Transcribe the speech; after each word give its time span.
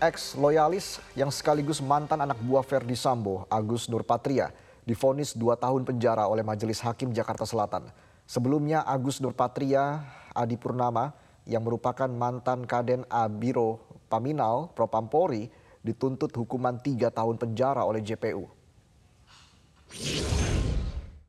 Ex-loyalis 0.00 0.96
yang 1.12 1.28
sekaligus 1.28 1.76
mantan 1.84 2.24
anak 2.24 2.40
buah 2.40 2.64
Ferdi 2.64 2.96
Sambo, 2.96 3.44
Agus 3.52 3.84
Nurpatria, 3.84 4.48
difonis 4.88 5.36
dua 5.36 5.60
tahun 5.60 5.84
penjara 5.84 6.24
oleh 6.24 6.40
Majelis 6.40 6.80
Hakim 6.80 7.12
Jakarta 7.12 7.44
Selatan. 7.44 7.84
Sebelumnya 8.24 8.80
Agus 8.88 9.20
Nurpatria 9.20 10.00
Adi 10.32 10.56
Purnama 10.56 11.12
yang 11.44 11.60
merupakan 11.60 12.08
mantan 12.08 12.64
Kaden 12.64 13.04
A 13.12 13.28
Biro 13.28 14.00
Paminal 14.08 14.72
Propampori 14.72 15.52
dituntut 15.84 16.32
hukuman 16.32 16.80
tiga 16.80 17.12
tahun 17.12 17.36
penjara 17.36 17.84
oleh 17.84 18.00
JPU. 18.00 18.48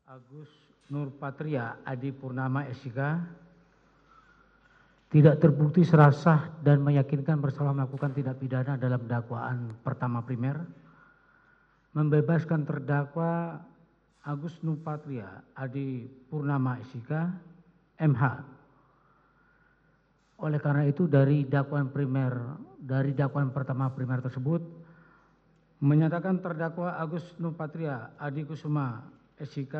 Agus 0.07 0.47
Nurpatria 0.87 1.75
Adi 1.83 2.15
Purnama 2.15 2.63
SIK 2.71 2.99
tidak 5.11 5.43
terbukti 5.43 5.83
serasah 5.83 6.63
dan 6.63 6.79
meyakinkan 6.79 7.43
bersalah 7.43 7.75
melakukan 7.75 8.15
tindak 8.15 8.39
pidana 8.39 8.79
dalam 8.79 9.03
dakwaan 9.11 9.75
pertama 9.83 10.23
primer, 10.23 10.63
membebaskan 11.91 12.63
terdakwa 12.63 13.59
Agus 14.23 14.63
Nupatria 14.63 15.43
Adi 15.59 16.07
Purnama 16.31 16.79
SIK 16.87 17.11
MH. 17.99 18.23
Oleh 20.47 20.63
karena 20.63 20.87
itu 20.87 21.11
dari 21.11 21.43
dakwaan 21.43 21.91
primer 21.91 22.55
dari 22.79 23.11
dakwaan 23.11 23.51
pertama 23.51 23.91
primer 23.91 24.23
tersebut 24.23 24.63
menyatakan 25.83 26.39
terdakwa 26.39 26.95
Agus 26.95 27.35
Nupatria 27.35 28.15
Adi 28.15 28.47
Kusuma 28.47 29.03
SIK 29.35 29.75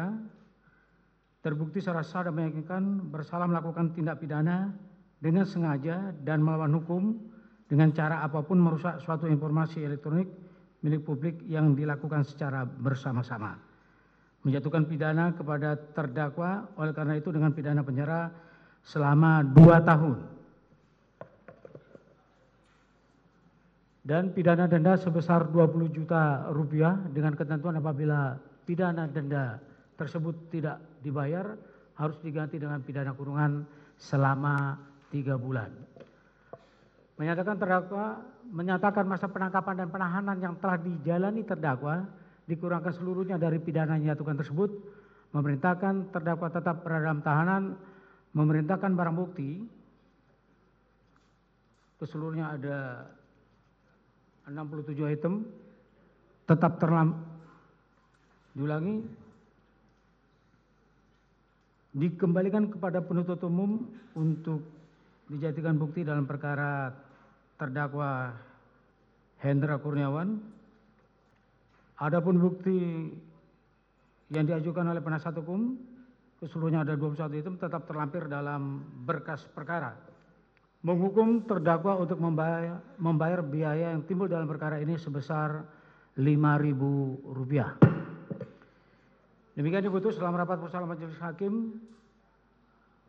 terbukti 1.40 1.80
secara 1.80 2.04
sah 2.04 2.28
dan 2.28 2.36
meyakinkan 2.36 3.10
bersalah 3.10 3.48
melakukan 3.48 3.96
tindak 3.96 4.20
pidana 4.20 4.91
dengan 5.22 5.46
sengaja 5.46 6.12
dan 6.26 6.42
melawan 6.42 6.74
hukum 6.74 7.16
dengan 7.70 7.94
cara 7.94 8.26
apa 8.26 8.42
pun 8.44 8.58
merusak 8.60 9.00
suatu 9.00 9.30
informasi 9.30 9.86
elektronik 9.86 10.28
milik 10.82 11.06
publik 11.06 11.40
yang 11.46 11.78
dilakukan 11.78 12.26
secara 12.26 12.66
bersama-sama. 12.66 13.56
Menjatuhkan 14.42 14.90
pidana 14.90 15.38
kepada 15.38 15.78
terdakwa 15.78 16.66
oleh 16.74 16.92
karena 16.92 17.22
itu 17.22 17.30
dengan 17.30 17.54
pidana 17.54 17.86
penjara 17.86 18.34
selama 18.82 19.46
dua 19.46 19.78
tahun. 19.86 20.42
Dan 24.02 24.34
pidana 24.34 24.66
denda 24.66 24.98
sebesar 24.98 25.54
20 25.54 25.94
juta 25.94 26.50
rupiah 26.50 26.98
dengan 27.14 27.38
ketentuan 27.38 27.78
apabila 27.78 28.34
pidana 28.66 29.06
denda 29.06 29.62
tersebut 29.94 30.50
tidak 30.50 30.82
dibayar 31.06 31.54
harus 32.02 32.18
diganti 32.26 32.58
dengan 32.58 32.82
pidana 32.82 33.14
kurungan 33.14 33.62
selama 34.02 34.74
tiga 35.12 35.36
bulan. 35.36 35.70
Menyatakan 37.20 37.60
terdakwa 37.60 38.18
menyatakan 38.50 39.06
masa 39.06 39.30
penangkapan 39.30 39.86
dan 39.86 39.88
penahanan 39.94 40.38
yang 40.42 40.56
telah 40.58 40.80
dijalani 40.82 41.46
terdakwa 41.46 42.10
dikurangkan 42.50 42.92
seluruhnya 42.96 43.38
dari 43.38 43.62
pidana 43.62 43.96
yang 43.96 44.12
dijatuhkan 44.12 44.40
tersebut, 44.42 44.72
memerintahkan 45.32 46.10
terdakwa 46.12 46.48
tetap 46.50 46.82
berada 46.82 47.08
dalam 47.08 47.22
tahanan, 47.22 47.64
memerintahkan 48.34 48.92
barang 48.92 49.16
bukti, 49.16 49.50
ke 52.02 52.06
seluruhnya 52.10 52.58
ada 52.58 52.78
67 54.50 55.06
item, 55.06 55.46
tetap 56.50 56.82
terlam, 56.82 57.22
diulangi, 58.58 59.06
dikembalikan 61.96 62.68
kepada 62.68 63.00
penuntut 63.00 63.40
umum 63.46 63.86
untuk 64.18 64.81
dijadikan 65.32 65.80
bukti 65.80 66.04
dalam 66.04 66.28
perkara 66.28 66.92
terdakwa 67.56 68.36
Hendra 69.40 69.80
Kurniawan. 69.80 70.36
Adapun 72.02 72.36
bukti 72.42 73.08
yang 74.34 74.44
diajukan 74.44 74.92
oleh 74.92 75.00
penasihat 75.00 75.38
hukum 75.40 75.78
ke 76.42 76.50
seluruhnya 76.50 76.82
ada 76.82 76.98
21 76.98 77.30
itu 77.38 77.50
tetap 77.56 77.86
terlampir 77.86 78.26
dalam 78.26 78.82
berkas 79.06 79.46
perkara. 79.54 79.94
Menghukum 80.82 81.46
terdakwa 81.46 82.02
untuk 82.02 82.18
membayar, 82.18 82.82
membayar 82.98 83.46
biaya 83.46 83.94
yang 83.94 84.02
timbul 84.10 84.26
dalam 84.26 84.50
perkara 84.50 84.82
ini 84.82 84.98
sebesar 84.98 85.62
Rp5.000. 86.18 87.62
Demikian 89.54 89.86
diputus 89.86 90.18
dalam 90.18 90.34
rapat 90.34 90.58
bersama 90.58 90.98
majelis 90.98 91.22
hakim 91.22 91.78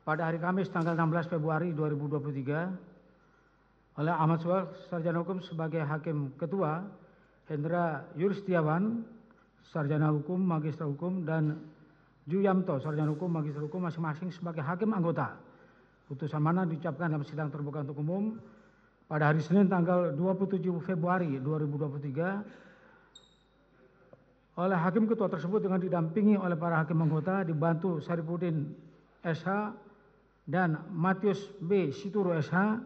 pada 0.02 0.26
hari 0.26 0.42
Kamis 0.42 0.66
tanggal 0.66 0.98
16 0.98 1.38
Februari 1.38 1.70
2023 1.70 4.02
oleh 4.02 4.10
Ahmad 4.10 4.42
Suwal, 4.42 4.66
Sarjana 4.90 5.22
Hukum 5.22 5.38
sebagai 5.44 5.84
Hakim 5.84 6.32
Ketua, 6.34 6.82
Hendra 7.46 8.02
Yuristiawan, 8.18 9.06
Sarjana 9.70 10.10
Hukum, 10.10 10.42
Magister 10.42 10.90
Hukum, 10.90 11.22
dan 11.22 11.62
Juyamto, 12.26 12.82
Sarjana 12.82 13.14
Hukum, 13.14 13.30
Magister 13.30 13.62
Hukum 13.62 13.86
masing-masing 13.86 14.34
sebagai 14.34 14.58
Hakim 14.64 14.90
Anggota. 14.90 15.38
Putusan 16.10 16.42
mana 16.42 16.66
diucapkan 16.66 17.06
dalam 17.06 17.22
sidang 17.22 17.46
terbuka 17.52 17.86
untuk 17.86 18.02
umum 18.02 18.42
pada 19.06 19.30
hari 19.30 19.38
Senin 19.38 19.70
tanggal 19.70 20.10
27 20.18 20.66
Februari 20.82 21.38
2023 21.38 22.42
oleh 24.52 24.76
Hakim 24.76 25.08
Ketua 25.08 25.30
tersebut 25.30 25.64
dengan 25.64 25.80
didampingi 25.80 26.36
oleh 26.36 26.58
para 26.58 26.82
Hakim 26.82 27.00
Anggota 27.00 27.40
dibantu 27.46 28.02
Saripudin 28.04 28.68
SH 29.24 29.48
dan 30.46 30.82
Matius 30.90 31.38
B. 31.62 31.94
Situro 31.94 32.34
SH, 32.34 32.80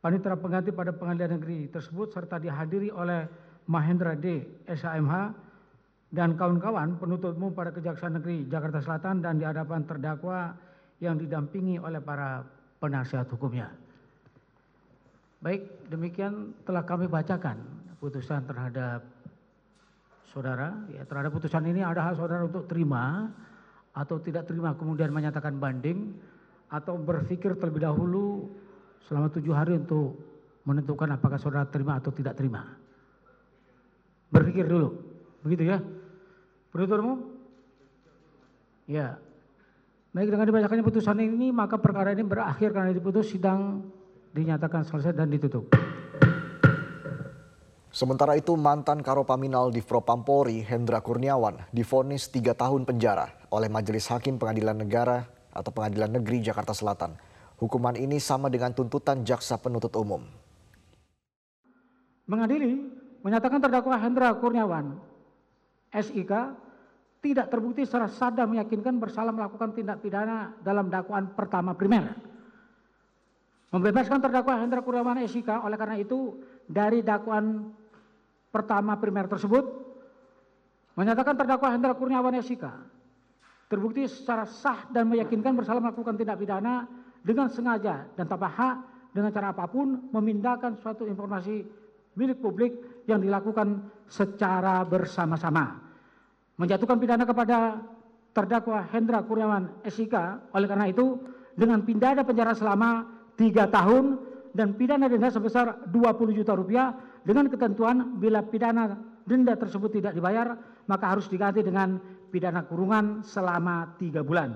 panitera 0.00 0.36
pengganti 0.38 0.72
pada 0.72 0.96
pengadilan 0.96 1.36
negeri 1.36 1.68
tersebut 1.68 2.12
serta 2.12 2.40
dihadiri 2.40 2.88
oleh 2.88 3.28
Mahendra 3.68 4.16
D. 4.16 4.46
SHMH 4.64 5.14
dan 6.14 6.38
kawan-kawan 6.38 6.96
penuntut 6.96 7.34
umum 7.34 7.50
pada 7.52 7.74
Kejaksaan 7.74 8.22
Negeri 8.22 8.46
Jakarta 8.46 8.78
Selatan 8.78 9.20
dan 9.20 9.36
di 9.36 9.44
hadapan 9.44 9.82
terdakwa 9.84 10.54
yang 11.02 11.18
didampingi 11.20 11.76
oleh 11.82 12.00
para 12.00 12.46
penasihat 12.80 13.26
hukumnya. 13.28 13.68
Baik, 15.42 15.90
demikian 15.92 16.56
telah 16.64 16.86
kami 16.86 17.10
bacakan 17.10 17.60
putusan 18.00 18.46
terhadap 18.48 19.04
saudara. 20.32 20.72
Ya, 20.88 21.04
terhadap 21.04 21.36
putusan 21.36 21.64
ini 21.68 21.84
ada 21.84 22.00
hal 22.00 22.14
saudara 22.16 22.48
untuk 22.48 22.64
terima 22.64 23.28
atau 23.92 24.16
tidak 24.20 24.48
terima 24.48 24.76
kemudian 24.76 25.12
menyatakan 25.12 25.56
banding 25.56 26.16
atau 26.66 26.98
berpikir 26.98 27.54
terlebih 27.58 27.86
dahulu 27.86 28.50
selama 29.06 29.30
tujuh 29.30 29.54
hari 29.54 29.78
untuk 29.78 30.18
menentukan 30.66 31.14
apakah 31.14 31.38
saudara 31.38 31.66
terima 31.70 31.98
atau 32.02 32.10
tidak 32.10 32.34
terima. 32.34 32.66
Berpikir 34.34 34.66
dulu, 34.66 34.98
begitu 35.46 35.70
ya. 35.70 35.78
Penuturmu? 36.74 37.22
Ya. 38.90 39.18
Baik 40.10 40.32
dengan 40.32 40.48
dibacakannya 40.48 40.84
putusan 40.86 41.18
ini 41.22 41.54
maka 41.54 41.78
perkara 41.78 42.10
ini 42.10 42.26
berakhir 42.26 42.72
karena 42.72 42.90
diputus 42.90 43.30
sidang 43.30 43.84
dinyatakan 44.34 44.82
selesai 44.82 45.14
dan 45.14 45.30
ditutup. 45.30 45.70
Sementara 47.96 48.36
itu 48.36 48.52
mantan 48.60 49.00
Karopaminal 49.00 49.72
di 49.72 49.80
Propampori 49.80 50.60
Hendra 50.60 51.00
Kurniawan 51.00 51.72
difonis 51.72 52.28
tiga 52.28 52.52
tahun 52.52 52.84
penjara 52.84 53.32
oleh 53.48 53.72
Majelis 53.72 54.04
Hakim 54.12 54.36
Pengadilan 54.36 54.76
Negara 54.76 55.24
atau 55.56 55.72
Pengadilan 55.72 56.20
Negeri 56.20 56.44
Jakarta 56.44 56.76
Selatan. 56.76 57.16
Hukuman 57.56 57.96
ini 57.96 58.20
sama 58.20 58.52
dengan 58.52 58.76
tuntutan 58.76 59.24
jaksa 59.24 59.56
penuntut 59.56 59.96
umum. 59.96 60.20
Mengadili 62.28 62.84
menyatakan 63.24 63.62
terdakwa 63.62 63.96
Hendra 63.96 64.36
Kurniawan 64.36 65.00
SIK 65.94 66.32
tidak 67.24 67.48
terbukti 67.48 67.82
secara 67.88 68.06
sadar 68.12 68.44
meyakinkan 68.46 69.00
bersalah 69.00 69.32
melakukan 69.32 69.72
tindak 69.72 70.04
pidana 70.04 70.52
dalam 70.60 70.92
dakwaan 70.92 71.32
pertama 71.32 71.72
primer. 71.72 72.12
Membebaskan 73.72 74.20
terdakwa 74.20 74.60
Hendra 74.60 74.84
Kurniawan 74.84 75.24
SIK 75.24 75.64
oleh 75.64 75.76
karena 75.80 75.96
itu 75.96 76.38
dari 76.68 77.00
dakwaan 77.00 77.72
pertama 78.52 78.96
primer 79.00 79.26
tersebut 79.26 79.64
menyatakan 80.96 81.34
terdakwa 81.36 81.68
Hendra 81.72 81.92
Kurniawan 81.96 82.36
SIK 82.40 82.64
terbukti 83.66 84.06
secara 84.06 84.46
sah 84.46 84.86
dan 84.94 85.10
meyakinkan 85.10 85.54
bersalah 85.54 85.82
melakukan 85.82 86.14
tindak 86.14 86.38
pidana 86.38 86.86
dengan 87.26 87.50
sengaja 87.50 88.06
dan 88.14 88.24
tanpa 88.30 88.46
hak 88.46 88.76
dengan 89.10 89.30
cara 89.34 89.50
apa 89.50 89.66
pun 89.66 90.12
memindahkan 90.14 90.78
suatu 90.78 91.08
informasi 91.08 91.66
milik 92.14 92.38
publik 92.38 92.72
yang 93.10 93.18
dilakukan 93.18 93.90
secara 94.06 94.86
bersama-sama. 94.86 95.82
Menjatuhkan 96.56 96.96
pidana 96.96 97.24
kepada 97.28 97.82
terdakwa 98.32 98.84
Hendra 98.92 99.24
Kurniawan 99.24 99.84
SIK 99.84 100.14
oleh 100.52 100.66
karena 100.68 100.86
itu 100.88 101.20
dengan 101.56 101.82
pidana 101.82 102.22
penjara 102.22 102.52
selama 102.52 103.04
tiga 103.36 103.68
tahun 103.68 104.20
dan 104.56 104.72
pidana 104.76 105.08
denda 105.08 105.28
sebesar 105.28 105.88
20 105.92 106.38
juta 106.38 106.56
rupiah 106.56 106.96
dengan 107.24 107.48
ketentuan 107.52 108.16
bila 108.16 108.40
pidana 108.44 108.96
denda 109.28 109.52
tersebut 109.56 110.00
tidak 110.00 110.16
dibayar 110.16 110.56
maka 110.88 111.12
harus 111.12 111.28
diganti 111.28 111.60
dengan 111.60 112.00
pidana 112.36 112.68
kurungan 112.68 113.24
selama 113.24 113.96
tiga 113.96 114.20
bulan. 114.20 114.52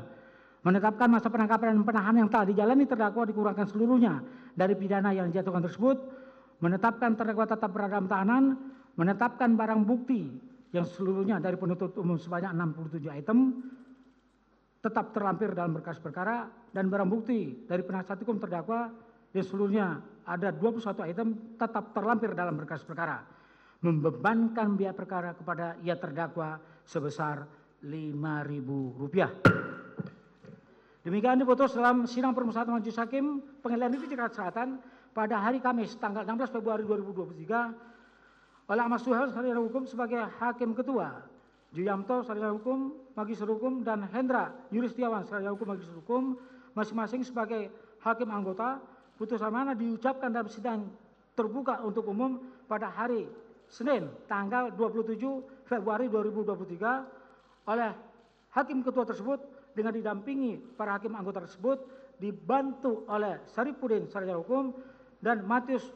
Menetapkan 0.61 1.09
masa 1.09 1.33
penangkapan 1.33 1.81
dan 1.81 1.89
penahanan 1.89 2.19
yang 2.21 2.29
telah 2.29 2.45
dijalani 2.45 2.85
terdakwa 2.85 3.25
dikurangkan 3.25 3.65
seluruhnya 3.65 4.21
dari 4.53 4.77
pidana 4.77 5.17
yang 5.17 5.33
dijatuhkan 5.33 5.65
tersebut, 5.65 5.97
menetapkan 6.61 7.17
terdakwa 7.17 7.49
tetap 7.49 7.73
berada 7.73 7.97
dalam 7.97 8.05
tahanan, 8.13 8.45
menetapkan 9.01 9.57
barang 9.57 9.89
bukti 9.89 10.29
yang 10.77 10.85
seluruhnya 10.85 11.41
dari 11.41 11.57
penuntut 11.57 11.97
umum 11.97 12.21
sebanyak 12.21 12.53
67 12.53 13.09
item 13.09 13.39
tetap 14.85 15.17
terlampir 15.17 15.57
dalam 15.57 15.73
berkas 15.81 15.97
perkara 15.97 16.49
dan 16.73 16.93
barang 16.93 17.09
bukti 17.09 17.65
dari 17.65 17.81
penasihat 17.81 18.21
hukum 18.21 18.37
terdakwa 18.37 18.93
yang 19.33 19.45
seluruhnya 19.45 19.87
ada 20.29 20.53
21 20.53 21.11
item 21.11 21.29
tetap 21.57 21.97
terlampir 21.97 22.37
dalam 22.37 22.55
berkas 22.61 22.85
perkara 22.85 23.25
membebankan 23.81 24.77
biaya 24.77 24.93
perkara 24.93 25.33
kepada 25.33 25.81
ia 25.81 25.97
terdakwa 25.97 26.61
sebesar 26.85 27.49
Rp5.000. 27.81 29.25
Demikian 31.01 31.41
diputus 31.41 31.73
dalam 31.73 32.05
sidang 32.05 32.37
permusyawaratan 32.37 32.77
majelis 32.77 33.01
hakim 33.01 33.41
pengadilan 33.65 33.89
negeri 33.89 34.13
Jakarta 34.13 34.37
Selatan 34.37 34.77
pada 35.17 35.41
hari 35.41 35.57
Kamis 35.65 35.97
tanggal 35.97 36.29
16 36.29 36.61
Februari 36.61 36.85
2023 36.85 38.69
oleh 38.69 38.83
Ahmad 38.85 39.01
Suhel 39.01 39.33
sarjana 39.33 39.65
hukum 39.65 39.89
sebagai 39.89 40.21
hakim 40.39 40.77
ketua, 40.77 41.25
Juyamto 41.73 42.21
sarjana 42.21 42.53
hukum, 42.53 42.93
magister 43.17 43.49
hukum 43.49 43.81
dan 43.81 44.05
Hendra 44.13 44.53
Yuristiawan 44.69 45.25
sarjana 45.25 45.57
hukum 45.57 45.73
magister 45.73 45.97
hukum 45.97 46.37
masing-masing 46.77 47.25
sebagai 47.25 47.73
hakim 48.05 48.29
anggota 48.29 48.77
putusan 49.17 49.49
mana 49.49 49.73
diucapkan 49.73 50.29
dalam 50.29 50.53
sidang 50.53 50.85
terbuka 51.33 51.81
untuk 51.81 52.05
umum 52.13 52.45
pada 52.69 52.93
hari 52.93 53.25
Senin 53.73 54.13
tanggal 54.29 54.69
27 54.77 55.17
Februari 55.65 56.13
2023 56.13 57.20
oleh 57.71 57.91
hakim 58.59 58.83
ketua 58.83 59.07
tersebut 59.07 59.39
dengan 59.71 59.95
didampingi 59.95 60.59
para 60.75 60.99
hakim 60.99 61.15
anggota 61.15 61.47
tersebut 61.47 61.79
dibantu 62.19 63.07
oleh 63.07 63.47
Saripudin 63.47 64.11
sarjana 64.11 64.43
hukum 64.43 64.75
dan 65.23 65.47
Matius 65.47 65.87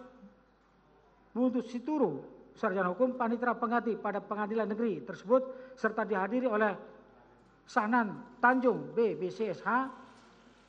Buntu 1.35 1.61
Situru 1.67 2.23
sarjana 2.55 2.95
hukum 2.95 3.19
panitera 3.19 3.59
pengganti 3.59 3.99
pada 3.99 4.23
pengadilan 4.23 4.71
negeri 4.71 5.03
tersebut 5.03 5.75
serta 5.75 6.07
dihadiri 6.07 6.47
oleh 6.47 6.73
Sanan 7.67 8.39
Tanjung 8.39 8.95
B 8.95 9.19
BCSH 9.19 9.69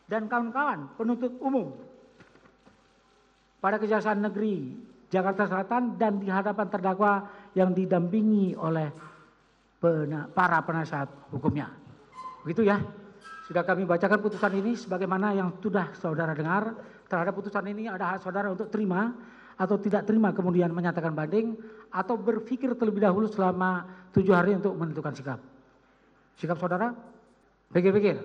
dan 0.10 0.26
kawan-kawan 0.26 0.98
penuntut 0.98 1.38
umum 1.38 1.76
pada 3.62 3.78
Kejaksaan 3.78 4.22
Negeri 4.22 4.74
Jakarta 5.10 5.46
Selatan 5.46 5.98
dan 6.02 6.18
di 6.18 6.30
hadapan 6.30 6.68
terdakwa 6.70 7.14
yang 7.54 7.72
didampingi 7.72 8.58
oleh 8.58 8.90
para 10.32 10.60
penasihat 10.64 11.10
hukumnya. 11.32 11.72
Begitu 12.46 12.68
ya. 12.68 12.82
Sudah 13.46 13.62
kami 13.62 13.86
bacakan 13.86 14.20
putusan 14.26 14.58
ini 14.58 14.74
sebagaimana 14.74 15.38
yang 15.38 15.54
sudah 15.62 15.94
saudara 15.98 16.34
dengar. 16.34 16.74
Terhadap 17.06 17.38
putusan 17.38 17.62
ini 17.70 17.86
ada 17.86 18.18
hak 18.18 18.26
saudara 18.26 18.50
untuk 18.50 18.74
terima 18.74 19.14
atau 19.56 19.78
tidak 19.78 20.04
terima 20.04 20.34
kemudian 20.36 20.74
menyatakan 20.74 21.14
banding 21.16 21.56
atau 21.94 22.18
berpikir 22.18 22.74
terlebih 22.76 23.06
dahulu 23.06 23.30
selama 23.30 23.86
tujuh 24.12 24.34
hari 24.34 24.58
untuk 24.58 24.74
menentukan 24.74 25.14
sikap. 25.14 25.40
Sikap 26.36 26.58
saudara? 26.58 26.92
Pikir-pikir. 27.72 28.18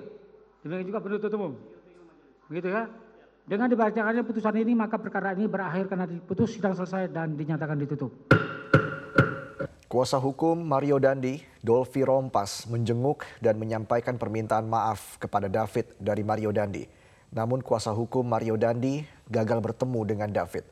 Demikian 0.64 0.88
juga 0.88 1.00
penuntut 1.04 1.32
umum. 1.36 1.52
Begitu 2.48 2.68
ya. 2.72 2.88
Dengan 3.46 3.66
dibacakannya 3.70 4.22
putusan 4.24 4.56
ini 4.62 4.72
maka 4.72 4.96
perkara 5.00 5.36
ini 5.36 5.46
berakhir 5.46 5.90
karena 5.90 6.06
diputus 6.06 6.54
sidang 6.54 6.74
selesai 6.76 7.12
dan 7.12 7.36
dinyatakan 7.36 7.76
ditutup. 7.76 8.10
Kuasa 9.90 10.22
hukum 10.22 10.54
Mario 10.54 11.02
Dandi, 11.02 11.42
Dolfi 11.66 12.06
Rompas, 12.06 12.70
menjenguk 12.70 13.26
dan 13.42 13.58
menyampaikan 13.58 14.14
permintaan 14.14 14.70
maaf 14.70 15.18
kepada 15.18 15.50
David 15.50 15.98
dari 15.98 16.22
Mario 16.22 16.54
Dandi. 16.54 16.86
Namun 17.34 17.58
kuasa 17.58 17.90
hukum 17.90 18.22
Mario 18.22 18.54
Dandi 18.54 19.02
gagal 19.26 19.58
bertemu 19.58 20.00
dengan 20.06 20.30
David. 20.30 20.62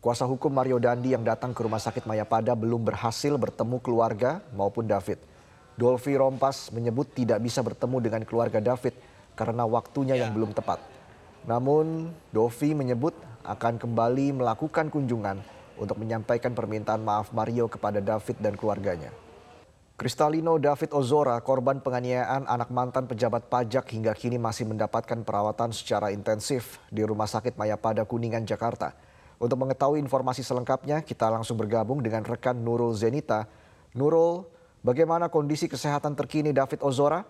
Kuasa 0.00 0.24
hukum 0.24 0.48
Mario 0.48 0.80
Dandi 0.80 1.12
yang 1.12 1.20
datang 1.20 1.52
ke 1.52 1.60
Rumah 1.60 1.76
Sakit 1.76 2.08
Mayapada 2.08 2.56
belum 2.56 2.88
berhasil 2.88 3.36
bertemu 3.36 3.84
keluarga 3.84 4.40
maupun 4.56 4.88
David. 4.88 5.20
Dolfi 5.76 6.16
Rompas 6.16 6.72
menyebut 6.72 7.12
tidak 7.12 7.44
bisa 7.44 7.60
bertemu 7.60 8.00
dengan 8.00 8.24
keluarga 8.24 8.64
David 8.64 8.96
karena 9.36 9.68
waktunya 9.68 10.16
yang 10.16 10.32
belum 10.32 10.56
tepat. 10.56 10.80
Namun 11.44 12.16
Dovi 12.32 12.72
menyebut 12.72 13.12
akan 13.44 13.76
kembali 13.76 14.40
melakukan 14.40 14.88
kunjungan 14.88 15.63
untuk 15.78 15.98
menyampaikan 15.98 16.54
permintaan 16.54 17.02
maaf 17.02 17.30
Mario 17.34 17.66
kepada 17.66 17.98
David 17.98 18.38
dan 18.38 18.54
keluarganya. 18.54 19.10
Kristalino 19.94 20.58
David 20.58 20.90
Ozora, 20.90 21.38
korban 21.38 21.78
penganiayaan 21.78 22.50
anak 22.50 22.74
mantan 22.74 23.06
pejabat 23.06 23.46
pajak 23.46 23.86
hingga 23.94 24.10
kini 24.10 24.42
masih 24.42 24.66
mendapatkan 24.66 25.22
perawatan 25.22 25.70
secara 25.70 26.10
intensif 26.10 26.82
di 26.90 27.06
Rumah 27.06 27.30
Sakit 27.30 27.54
Mayapada 27.54 28.02
Kuningan, 28.02 28.42
Jakarta. 28.42 28.90
Untuk 29.38 29.54
mengetahui 29.54 30.02
informasi 30.02 30.42
selengkapnya, 30.42 30.98
kita 31.06 31.30
langsung 31.30 31.54
bergabung 31.54 32.02
dengan 32.02 32.26
rekan 32.26 32.58
Nurul 32.58 32.90
Zenita. 32.98 33.46
Nurul, 33.94 34.42
bagaimana 34.82 35.30
kondisi 35.30 35.70
kesehatan 35.70 36.18
terkini 36.18 36.50
David 36.50 36.82
Ozora? 36.82 37.22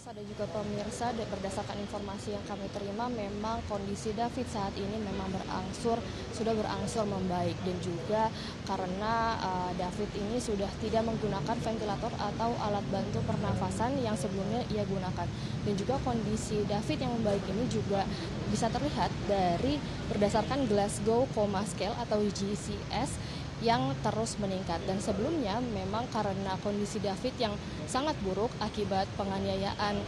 Rasa 0.00 0.16
dan 0.16 0.24
juga 0.32 0.48
pemirsa 0.48 1.12
berdasarkan 1.12 1.76
informasi 1.84 2.32
yang 2.32 2.40
kami 2.48 2.64
terima 2.72 3.04
memang 3.12 3.60
kondisi 3.68 4.16
David 4.16 4.48
saat 4.48 4.72
ini 4.80 4.96
memang 4.96 5.28
berangsur 5.28 6.00
sudah 6.32 6.56
berangsur 6.56 7.04
membaik. 7.04 7.52
Dan 7.68 7.76
juga 7.84 8.32
karena 8.64 9.36
uh, 9.44 9.70
David 9.76 10.08
ini 10.16 10.40
sudah 10.40 10.72
tidak 10.80 11.04
menggunakan 11.04 11.52
ventilator 11.52 12.08
atau 12.16 12.48
alat 12.64 12.80
bantu 12.88 13.20
pernafasan 13.28 14.00
yang 14.00 14.16
sebelumnya 14.16 14.64
ia 14.72 14.88
gunakan. 14.88 15.28
Dan 15.68 15.74
juga 15.76 16.00
kondisi 16.00 16.64
David 16.64 16.96
yang 16.96 17.12
membaik 17.20 17.44
ini 17.52 17.68
juga 17.68 18.08
bisa 18.48 18.72
terlihat 18.72 19.12
dari 19.28 19.76
berdasarkan 20.08 20.64
Glasgow 20.64 21.28
Coma 21.36 21.60
Scale 21.68 22.00
atau 22.00 22.24
GCS 22.24 23.20
yang 23.60 23.92
terus 24.00 24.36
meningkat. 24.40 24.80
Dan 24.88 25.00
sebelumnya 25.00 25.60
memang 25.60 26.08
karena 26.12 26.56
kondisi 26.64 27.00
David 27.00 27.36
yang 27.36 27.54
sangat 27.84 28.16
buruk 28.24 28.52
akibat 28.60 29.08
penganiayaan 29.16 30.00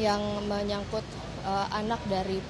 yang 0.00 0.22
menyangkut 0.48 1.04
uh, 1.44 1.68
anak 1.72 2.00
dari 2.08 2.40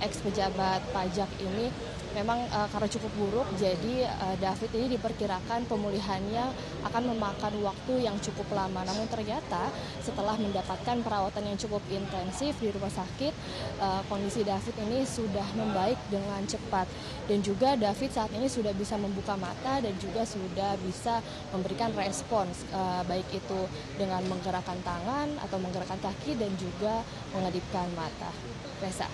ex 0.00 0.20
pejabat 0.24 0.80
pajak 0.92 1.28
ini 1.40 1.68
memang 2.12 2.42
uh, 2.50 2.68
karena 2.70 2.88
cukup 2.90 3.12
buruk 3.16 3.48
jadi 3.56 4.10
uh, 4.10 4.36
David 4.38 4.70
ini 4.74 4.86
diperkirakan 4.98 5.66
pemulihannya 5.70 6.44
akan 6.86 7.02
memakan 7.14 7.54
waktu 7.62 8.06
yang 8.06 8.16
cukup 8.18 8.50
lama 8.50 8.82
namun 8.82 9.06
ternyata 9.06 9.70
setelah 10.02 10.34
mendapatkan 10.40 11.02
perawatan 11.04 11.44
yang 11.46 11.58
cukup 11.58 11.82
intensif 11.92 12.58
di 12.58 12.68
rumah 12.74 12.90
sakit 12.90 13.34
uh, 13.78 14.02
kondisi 14.10 14.42
David 14.42 14.74
ini 14.90 15.06
sudah 15.06 15.46
membaik 15.54 15.98
dengan 16.10 16.42
cepat 16.46 16.90
dan 17.30 17.38
juga 17.46 17.78
David 17.78 18.10
saat 18.10 18.30
ini 18.34 18.50
sudah 18.50 18.74
bisa 18.74 18.98
membuka 18.98 19.38
mata 19.38 19.78
dan 19.78 19.94
juga 20.02 20.26
sudah 20.26 20.74
bisa 20.82 21.22
memberikan 21.54 21.94
respons 21.94 22.66
uh, 22.74 23.06
baik 23.06 23.26
itu 23.30 23.60
dengan 23.94 24.22
menggerakkan 24.26 24.78
tangan 24.82 25.28
atau 25.46 25.56
menggerakkan 25.62 26.00
kaki 26.02 26.34
dan 26.34 26.50
juga 26.58 27.06
mengedipkan 27.36 27.86
mata. 27.94 28.30
Reza. 28.80 29.06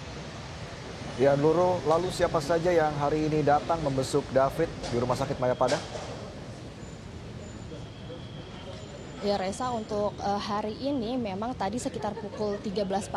Ya 1.17 1.33
Nurul, 1.33 1.81
lalu 1.89 2.13
siapa 2.13 2.45
saja 2.45 2.69
yang 2.69 2.93
hari 3.01 3.25
ini 3.25 3.41
datang 3.41 3.81
membesuk 3.81 4.21
David 4.37 4.69
di 4.93 5.01
Rumah 5.01 5.17
Sakit 5.17 5.41
Mayapada? 5.41 5.81
Ya 9.25 9.41
Reza 9.41 9.73
untuk 9.73 10.13
uh, 10.21 10.37
hari 10.37 10.77
ini 10.77 11.17
memang 11.17 11.57
tadi 11.57 11.81
sekitar 11.81 12.13
pukul 12.15 12.61
13.40 12.61 13.11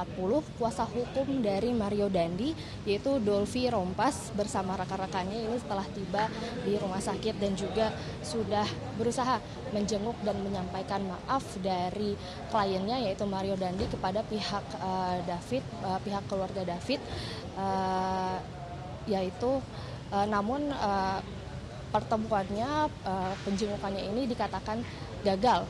kuasa 0.56 0.88
hukum 0.88 1.44
dari 1.44 1.76
Mario 1.76 2.08
Dandi 2.08 2.56
yaitu 2.88 3.20
Dolvi 3.20 3.68
Rompas 3.68 4.32
bersama 4.32 4.80
rekan-rekannya 4.80 5.52
ini 5.52 5.60
setelah 5.60 5.84
tiba 5.92 6.32
di 6.64 6.80
rumah 6.80 7.04
sakit 7.04 7.36
dan 7.36 7.52
juga 7.54 7.92
sudah 8.24 8.64
berusaha 8.96 9.44
menjenguk 9.76 10.16
dan 10.24 10.40
menyampaikan 10.40 11.04
maaf 11.04 11.44
dari 11.60 12.16
kliennya 12.48 13.04
yaitu 13.04 13.28
Mario 13.28 13.60
Dandi 13.60 13.86
kepada 13.92 14.24
pihak 14.24 14.66
uh, 14.80 15.20
David, 15.28 15.62
uh, 15.84 16.00
pihak 16.00 16.24
keluarga 16.32 16.64
David 16.64 17.04
uh, 17.60 18.40
yaitu 19.04 19.60
uh, 20.16 20.28
namun 20.32 20.72
uh, 20.72 21.20
pertemuannya 21.92 22.88
uh, 23.04 23.34
penjengukannya 23.44 24.08
ini 24.14 24.30
dikatakan 24.30 24.80
gagal 25.26 25.68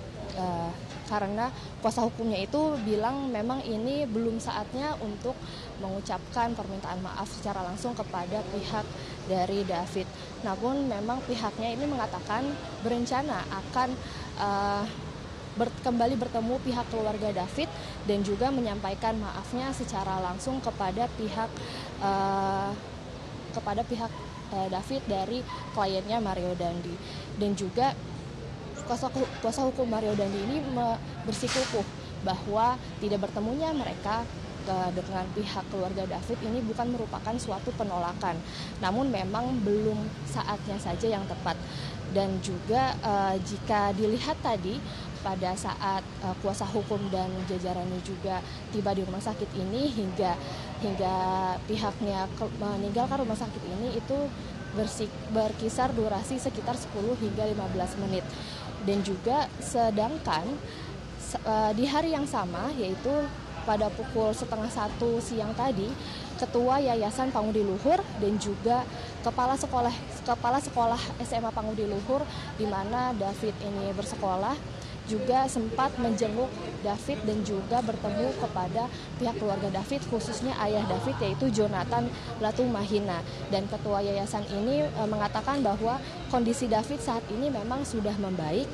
karena 1.09 1.49
kuasa 1.81 2.05
hukumnya 2.05 2.37
itu 2.37 2.77
bilang 2.85 3.33
memang 3.33 3.65
ini 3.65 4.05
belum 4.05 4.37
saatnya 4.37 4.93
untuk 5.01 5.33
mengucapkan 5.81 6.53
permintaan 6.53 7.01
maaf 7.01 7.25
secara 7.33 7.65
langsung 7.65 7.97
kepada 7.97 8.45
pihak 8.53 8.85
dari 9.25 9.65
David. 9.65 10.05
Namun 10.45 10.85
memang 10.85 11.25
pihaknya 11.25 11.73
ini 11.73 11.89
mengatakan 11.89 12.45
berencana 12.85 13.41
akan 13.49 13.89
uh, 14.37 14.85
ber, 15.55 15.69
kembali 15.81 16.19
bertemu 16.19 16.59
pihak 16.61 16.85
keluarga 16.91 17.29
David 17.33 17.69
dan 18.05 18.19
juga 18.21 18.51
menyampaikan 18.53 19.17
maafnya 19.17 19.71
secara 19.73 20.19
langsung 20.21 20.59
kepada 20.61 21.09
pihak 21.17 21.49
uh, 22.03 22.71
kepada 23.53 23.81
pihak 23.87 24.11
uh, 24.53 24.67
David 24.69 25.01
dari 25.09 25.39
kliennya 25.73 26.21
Mario 26.21 26.53
Dandi 26.53 26.93
dan 27.41 27.57
juga 27.57 27.97
kuasa, 28.85 29.09
kuasa 29.41 29.65
hukum 29.65 29.89
Mario 29.89 30.13
Dandi 30.13 30.37
ini 30.37 30.57
bersikukuh 31.25 31.85
bahwa 32.25 32.75
tidak 32.99 33.23
bertemunya 33.23 33.71
mereka 33.71 34.27
dengan 34.93 35.25
pihak 35.33 35.65
keluarga 35.71 36.03
David 36.05 36.37
ini 36.45 36.59
bukan 36.61 36.93
merupakan 36.93 37.35
suatu 37.41 37.73
penolakan, 37.73 38.37
namun 38.83 39.09
memang 39.09 39.49
belum 39.65 39.97
saatnya 40.29 40.77
saja 40.77 41.07
yang 41.09 41.25
tepat. 41.25 41.57
Dan 42.09 42.41
juga 42.41 42.97
uh, 43.05 43.37
jika 43.37 43.93
dilihat 43.93 44.33
tadi 44.41 44.81
pada 45.19 45.51
saat 45.55 46.03
uh, 46.23 46.35
kuasa 46.39 46.63
hukum 46.67 46.99
dan 47.11 47.27
jajarannya 47.47 47.99
juga 48.03 48.39
tiba 48.71 48.95
di 48.95 49.03
rumah 49.03 49.21
sakit 49.21 49.49
ini 49.55 49.91
hingga 49.91 50.33
hingga 50.79 51.15
pihaknya 51.67 52.27
meninggalkan 52.59 53.19
rumah 53.23 53.35
sakit 53.35 53.63
ini 53.67 53.99
itu 53.99 54.17
bersik, 54.73 55.09
berkisar 55.33 55.91
durasi 55.91 56.37
sekitar 56.37 56.77
10 56.77 57.17
hingga 57.19 57.43
15 57.45 58.03
menit. 58.07 58.25
Dan 58.85 59.03
juga 59.03 59.49
sedangkan 59.59 60.45
uh, 61.43 61.71
di 61.75 61.83
hari 61.83 62.15
yang 62.15 62.25
sama 62.29 62.71
yaitu 62.79 63.11
pada 63.67 63.91
pukul 63.91 64.31
setengah 64.33 64.71
satu 64.71 65.19
siang 65.19 65.51
tadi, 65.53 65.85
Ketua 66.39 66.79
Yayasan 66.79 67.35
Pangudi 67.35 67.61
Luhur 67.61 67.99
dan 68.23 68.33
juga 68.39 68.87
Kepala 69.19 69.59
Sekolah 69.59 69.91
Kepala 70.23 70.63
Sekolah 70.63 71.01
SMA 71.19 71.51
Pangudi 71.51 71.83
Luhur 71.83 72.23
di 72.55 72.63
mana 72.63 73.11
David 73.11 73.51
ini 73.59 73.91
bersekolah 73.91 74.55
juga 75.09 75.49
sempat 75.49 75.89
menjenguk 75.97 76.47
David 76.85 77.19
dan 77.25 77.41
juga 77.41 77.81
bertemu 77.81 78.29
kepada 78.37 78.85
pihak 79.17 79.35
keluarga 79.41 79.73
David 79.73 80.05
khususnya 80.07 80.53
ayah 80.61 80.85
David 80.85 81.17
yaitu 81.19 81.49
Jonathan 81.49 82.05
Latumahina 82.37 83.25
dan 83.49 83.65
ketua 83.65 84.05
yayasan 84.05 84.45
ini 84.53 84.85
e, 84.85 85.01
mengatakan 85.09 85.65
bahwa 85.65 85.97
kondisi 86.29 86.69
David 86.69 87.01
saat 87.01 87.25
ini 87.33 87.49
memang 87.49 87.81
sudah 87.83 88.13
membaik 88.21 88.69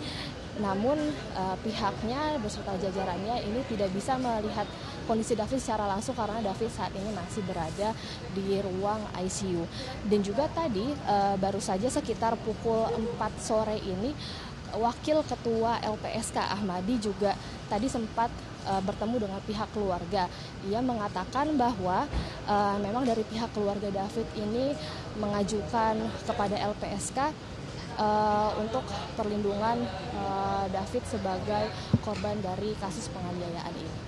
namun 0.56 0.96
uh, 1.36 1.56
pihaknya 1.60 2.40
beserta 2.40 2.80
jajarannya 2.80 3.44
ini 3.44 3.60
tidak 3.68 3.92
bisa 3.92 4.16
melihat 4.16 4.64
kondisi 5.04 5.36
David 5.36 5.60
secara 5.60 5.84
langsung 5.84 6.16
karena 6.16 6.40
David 6.40 6.72
saat 6.72 6.96
ini 6.96 7.12
masih 7.12 7.44
berada 7.44 7.92
di 8.32 8.64
ruang 8.64 9.04
ICU. 9.20 9.68
Dan 10.08 10.24
juga 10.24 10.48
tadi 10.48 10.96
uh, 11.06 11.36
baru 11.36 11.60
saja 11.60 11.92
sekitar 11.92 12.40
pukul 12.40 12.88
4 13.20 13.20
sore 13.36 13.78
ini 13.84 14.16
Wakil 14.74 15.22
Ketua 15.28 15.78
LPSK 15.84 16.38
Ahmadi 16.42 16.98
juga 16.98 17.38
tadi 17.70 17.86
sempat 17.86 18.34
uh, 18.66 18.82
bertemu 18.82 19.30
dengan 19.30 19.42
pihak 19.46 19.70
keluarga. 19.72 20.26
Ia 20.66 20.82
mengatakan 20.82 21.54
bahwa 21.56 22.10
uh, 22.50 22.78
memang 22.82 23.06
dari 23.06 23.22
pihak 23.28 23.54
keluarga 23.54 23.88
David 23.94 24.28
ini 24.36 24.74
mengajukan 25.22 25.96
kepada 26.26 26.56
LPSK 26.74 27.20
uh, 28.00 28.52
untuk 28.60 28.84
perlindungan 29.16 29.86
uh, 30.18 30.66
David 30.70 31.04
sebagai 31.08 31.66
korban 32.04 32.40
dari 32.44 32.76
kasus 32.82 33.08
penganiayaan 33.12 33.74
ini. 33.76 34.05